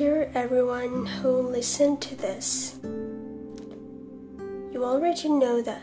Dear 0.00 0.32
everyone 0.34 1.04
who 1.04 1.42
listened 1.42 2.00
to 2.00 2.16
this, 2.16 2.78
you 4.72 4.82
already 4.82 5.28
know 5.28 5.60
that 5.60 5.82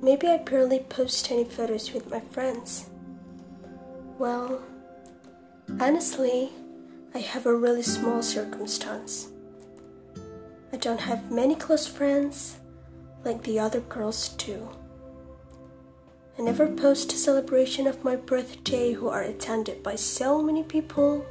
maybe 0.00 0.28
I 0.28 0.38
barely 0.38 0.78
post 0.78 1.30
any 1.30 1.44
photos 1.44 1.92
with 1.92 2.10
my 2.10 2.20
friends. 2.20 2.88
Well, 4.18 4.62
honestly, 5.78 6.52
I 7.14 7.18
have 7.18 7.44
a 7.44 7.54
really 7.54 7.82
small 7.82 8.22
circumstance. 8.22 9.28
I 10.72 10.78
don't 10.78 11.00
have 11.00 11.30
many 11.30 11.54
close 11.54 11.86
friends 11.86 12.60
like 13.26 13.42
the 13.42 13.58
other 13.58 13.80
girls 13.80 14.30
do. 14.30 14.70
I 16.38 16.40
never 16.40 16.66
post 16.66 17.12
a 17.12 17.16
celebration 17.16 17.86
of 17.86 18.04
my 18.04 18.16
birthday 18.16 18.94
who 18.94 19.08
are 19.08 19.22
attended 19.22 19.82
by 19.82 19.96
so 19.96 20.40
many 20.40 20.62
people. 20.62 21.26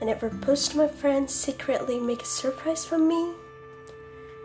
I 0.00 0.04
never 0.04 0.30
post 0.30 0.76
my 0.76 0.86
friends 0.86 1.34
secretly 1.34 1.98
make 1.98 2.22
a 2.22 2.26
surprise 2.26 2.84
for 2.84 2.98
me. 2.98 3.32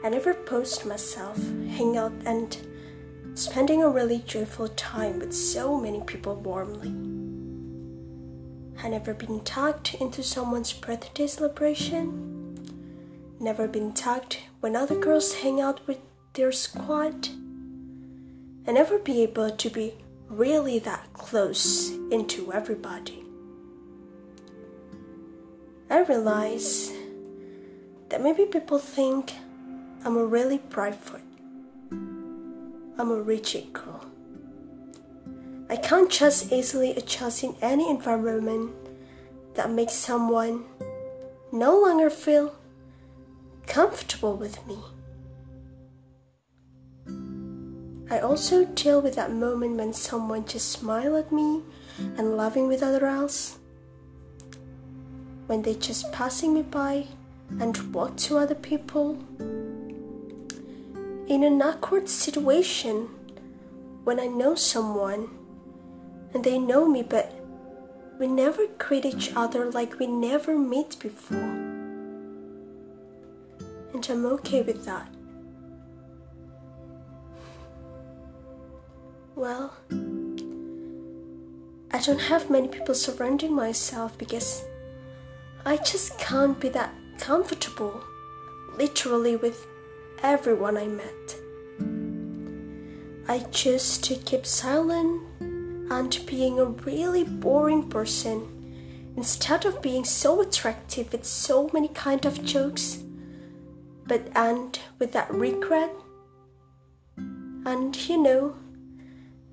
I 0.04 0.10
never 0.10 0.34
post 0.34 0.86
myself 0.86 1.38
hang 1.38 1.96
out 1.96 2.14
and 2.26 2.58
spending 3.36 3.84
a 3.84 3.90
really 3.90 4.20
joyful 4.20 4.68
time 4.70 5.20
with 5.20 5.34
so 5.34 5.80
many 5.80 6.02
people 6.02 6.36
warmly. 6.36 6.90
I 8.84 8.90
never 8.90 9.14
been 9.14 9.42
tucked 9.42 9.94
into 9.96 10.24
someone's 10.24 10.74
birthday 10.74 11.28
celebration. 11.28 12.58
Never 13.40 13.68
been 13.68 13.94
tucked 13.94 14.40
when 14.60 14.76
other 14.76 15.00
girls 15.00 15.36
hang 15.36 15.62
out 15.62 15.86
with 15.88 16.00
their 16.34 16.52
squad 16.52 17.28
and 18.66 18.74
never 18.74 18.98
be 18.98 19.22
able 19.24 19.52
to 19.52 19.70
be 19.70 19.94
really 20.28 20.80
that 20.80 21.14
close 21.14 21.92
into 22.12 22.52
everybody. 22.52 23.23
I 25.94 26.00
realize 26.00 26.92
that 28.10 28.20
maybe 28.20 28.46
people 28.46 28.80
think 28.80 29.34
I'm 30.04 30.18
a 30.18 30.26
really 30.26 30.58
foot. 30.58 31.22
I'm 31.92 33.12
a 33.12 33.22
rigid 33.22 33.72
girl. 33.74 34.04
I 35.70 35.76
can't 35.76 36.10
just 36.10 36.52
easily 36.52 36.96
adjust 36.96 37.44
in 37.44 37.56
any 37.62 37.92
environment 37.92 38.72
that 39.54 39.70
makes 39.70 39.94
someone 39.94 40.66
no 41.52 41.80
longer 41.80 42.10
feel 42.10 42.56
comfortable 43.68 44.36
with 44.36 44.66
me. 44.66 44.80
I 48.10 48.18
also 48.20 48.66
deal 48.66 49.00
with 49.00 49.14
that 49.14 49.32
moment 49.32 49.78
when 49.78 49.94
someone 49.94 50.46
just 50.48 50.72
smile 50.72 51.16
at 51.18 51.32
me 51.32 51.62
and 52.18 52.36
laughing 52.36 52.68
with 52.68 52.82
other 52.82 53.06
else. 53.06 53.60
When 55.48 55.62
they're 55.62 55.74
just 55.74 56.12
passing 56.12 56.54
me 56.54 56.62
by 56.62 57.08
and 57.60 57.94
walk 57.94 58.18
to 58.18 58.38
other 58.38 58.56
people. 58.56 59.18
In 61.28 61.44
an 61.44 61.62
awkward 61.62 62.10
situation 62.10 63.10
when 64.04 64.20
I 64.20 64.28
know 64.28 64.56
someone 64.56 65.30
and 66.34 66.44
they 66.44 66.58
know 66.60 66.88
me 66.88 67.04
but 67.04 67.34
we 68.20 68.28
never 68.28 68.68
greet 68.78 69.06
each 69.06 69.32
other 69.36 69.72
like 69.72 70.00
we 70.00 70.08
never 70.08 70.58
met 70.58 70.98
before. 71.00 71.38
And 73.94 74.08
I'm 74.10 74.26
okay 74.26 74.62
with 74.62 74.86
that. 74.86 75.08
Well, 79.36 79.74
I 81.92 82.00
don't 82.00 82.22
have 82.22 82.50
many 82.50 82.68
people 82.68 82.96
surrounding 82.96 83.54
myself 83.54 84.18
because 84.18 84.64
I 85.66 85.78
just 85.78 86.20
can't 86.20 86.60
be 86.60 86.68
that 86.70 86.94
comfortable, 87.18 88.04
literally, 88.78 89.38
with 89.38 89.66
everyone 90.22 90.76
I 90.76 90.88
met. 90.88 91.36
I 93.30 93.40
choose 93.50 93.98
to 94.00 94.16
keep 94.16 94.46
silent 94.46 95.22
and 95.40 96.20
being 96.26 96.60
a 96.60 96.66
really 96.66 97.24
boring 97.24 97.90
person 97.90 99.14
instead 99.16 99.64
of 99.64 99.82
being 99.82 100.04
so 100.04 100.42
attractive 100.42 101.14
with 101.14 101.24
so 101.24 101.70
many 101.72 101.88
kind 101.88 102.26
of 102.26 102.44
jokes, 102.44 103.02
but 104.06 104.36
end 104.36 104.80
with 105.00 105.14
that 105.14 105.34
regret. 105.34 105.92
And 107.66 107.96
you 108.10 108.22
know, 108.22 108.56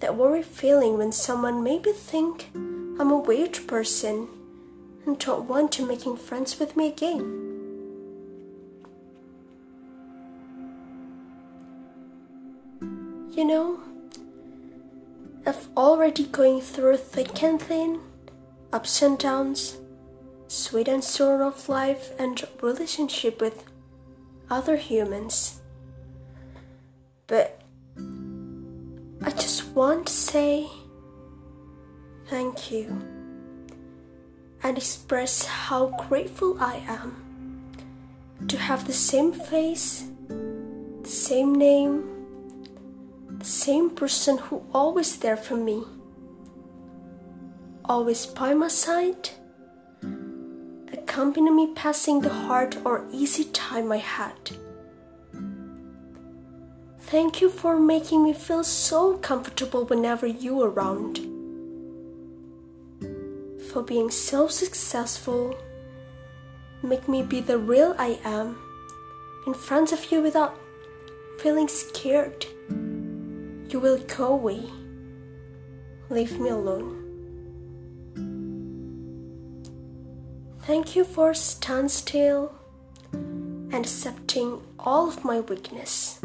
that 0.01 0.17
worry 0.17 0.43
feeling 0.43 0.99
when 0.99 1.13
someone 1.13 1.63
maybe 1.63 1.93
think 1.93 2.51
I'm 2.55 3.13
a 3.13 3.19
weird 3.19 3.61
person 3.69 4.27
and 5.07 5.19
don't 5.19 5.49
want 5.49 5.73
to 5.73 5.87
making 5.87 6.17
friends 6.17 6.59
with 6.59 6.77
me 6.77 6.89
again. 6.89 7.47
You 13.31 13.45
know, 13.45 13.81
I've 15.47 15.69
already 15.77 16.27
going 16.27 16.61
through 16.61 16.99
thick 16.99 17.43
and 17.43 17.61
thin, 17.61 18.01
ups 18.73 19.01
and 19.03 19.19
downs, 19.19 19.79
sweet 20.49 20.89
and 20.89 21.03
sour 21.03 21.43
of 21.45 21.69
life 21.69 22.11
and 22.19 22.43
relationship 22.61 23.41
with 23.41 23.65
other 24.51 24.77
humans. 24.77 25.63
But 27.27 27.63
I 27.97 29.31
just 29.31 29.69
want 29.69 30.09
to 30.09 30.13
say 30.13 30.69
thank 32.27 32.71
you 32.71 33.20
and 34.71 34.79
express 34.79 35.47
how 35.47 35.87
grateful 36.09 36.57
I 36.61 36.77
am 36.87 37.17
to 38.47 38.57
have 38.57 38.87
the 38.87 38.93
same 38.93 39.33
face, 39.33 40.07
the 40.29 41.09
same 41.09 41.57
name, 41.57 42.05
the 43.39 43.45
same 43.45 43.91
person 43.91 44.39
who 44.39 44.63
always 44.73 45.17
there 45.17 45.37
for 45.37 45.57
me, 45.57 45.83
always 47.85 48.27
by 48.27 48.55
my 48.55 48.69
side, 48.69 49.31
accompany 50.93 51.51
me 51.51 51.73
passing 51.75 52.21
the 52.21 52.33
hard 52.47 52.77
or 52.85 53.09
easy 53.11 53.47
time 53.47 53.91
I 53.91 53.97
had. 53.97 54.53
Thank 57.01 57.41
you 57.41 57.51
for 57.51 57.77
making 57.77 58.23
me 58.23 58.33
feel 58.33 58.63
so 58.63 59.19
comfortable 59.19 59.85
whenever 59.85 60.29
you 60.29 60.63
are 60.63 60.71
around. 60.71 61.30
For 63.73 63.83
being 63.83 64.11
so 64.11 64.49
successful, 64.49 65.57
make 66.83 67.09
me 67.09 67.23
be 67.23 67.41
the 67.41 67.59
real 67.59 67.95
I 67.99 68.19
am 68.25 68.59
in 69.47 69.55
front 69.55 69.93
of 69.93 70.11
you 70.11 70.21
without 70.23 70.59
feeling 71.39 71.69
scared. 71.69 72.47
You 73.69 73.79
will 73.81 73.99
go 73.99 74.33
away. 74.33 74.65
Leave 76.09 76.41
me 76.41 76.51
alone. 76.51 76.97
Thank 80.63 80.97
you 80.97 81.05
for 81.05 81.33
standing 81.33 81.89
still 81.89 82.53
and 83.13 83.75
accepting 83.75 84.61
all 84.79 85.09
of 85.09 85.25
my 85.25 85.41
weakness 85.41 86.21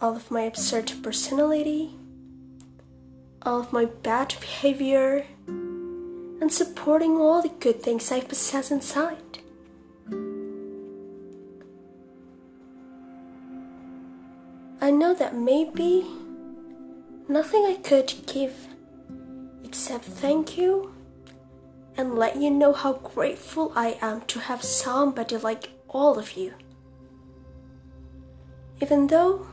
all 0.00 0.16
of 0.16 0.30
my 0.30 0.42
absurd 0.42 0.90
personality, 1.02 1.90
all 3.42 3.60
of 3.60 3.72
my 3.72 3.84
bad 3.84 4.34
behavior, 4.40 5.26
and 6.40 6.52
supporting 6.52 7.16
all 7.16 7.42
the 7.42 7.48
good 7.60 7.82
things 7.82 8.10
I 8.10 8.20
possess 8.20 8.70
inside. 8.70 9.38
I 14.80 14.90
know 14.90 15.14
that 15.14 15.34
maybe 15.34 16.06
nothing 17.28 17.66
I 17.66 17.78
could 17.82 18.12
give 18.26 18.66
except 19.62 20.04
thank 20.04 20.56
you 20.56 20.94
and 21.96 22.14
let 22.14 22.36
you 22.36 22.50
know 22.50 22.72
how 22.72 22.94
grateful 22.94 23.72
I 23.76 23.98
am 24.00 24.22
to 24.22 24.40
have 24.40 24.62
somebody 24.62 25.36
like 25.36 25.68
all 25.88 26.18
of 26.18 26.32
you. 26.32 26.54
Even 28.80 29.08
though 29.08 29.46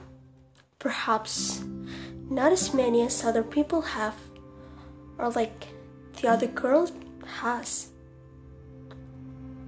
perhaps 0.80 1.64
not 2.30 2.52
as 2.52 2.74
many 2.74 3.02
as 3.02 3.26
other 3.26 3.44
people 3.44 3.82
have, 3.82 4.16
or 5.18 5.30
like 5.32 5.68
the 6.22 6.28
other 6.28 6.48
girl 6.48 6.90
has. 7.42 7.90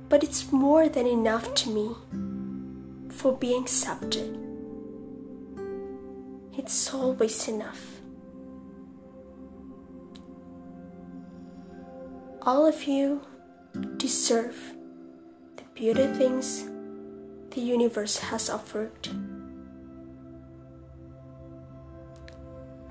But 0.10 0.24
it's 0.24 0.52
more 0.52 0.90
than 0.90 1.06
enough 1.06 1.54
to 1.56 1.70
me 1.70 1.96
for 3.10 3.34
being 3.38 3.62
accepted. 3.62 4.38
It's 6.58 6.94
always 6.94 7.48
enough. 7.48 8.02
All 12.42 12.66
of 12.66 12.84
you 12.86 13.22
deserve 13.98 14.58
the 15.58 15.64
beauty 15.76 16.08
things 16.08 16.66
the 17.52 17.62
universe 17.62 18.18
has 18.18 18.50
offered. 18.50 19.08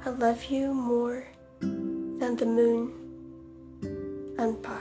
I 0.05 0.11
love 0.11 0.45
you 0.45 0.73
more 0.73 1.27
than 1.61 2.37
the 2.37 2.47
moon 2.47 3.08
and 4.49 4.63
Park. 4.63 4.78